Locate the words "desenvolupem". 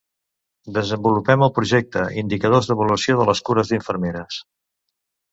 0.75-1.43